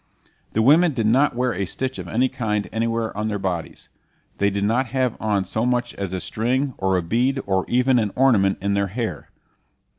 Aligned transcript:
The 0.53 0.63
women 0.63 0.95
did 0.95 1.05
not 1.05 1.35
wear 1.35 1.53
a 1.53 1.67
stitch 1.67 1.99
of 1.99 2.07
any 2.07 2.27
kind 2.27 2.67
anywhere 2.73 3.15
on 3.15 3.27
their 3.27 3.37
bodies. 3.37 3.89
They 4.39 4.49
did 4.49 4.63
not 4.63 4.87
have 4.87 5.15
on 5.19 5.43
so 5.45 5.63
much 5.63 5.93
as 5.93 6.11
a 6.11 6.19
string, 6.19 6.73
or 6.79 6.97
a 6.97 7.03
bead, 7.03 7.39
or 7.45 7.65
even 7.67 7.99
an 7.99 8.11
ornament 8.15 8.57
in 8.61 8.73
their 8.73 8.87
hair. 8.87 9.29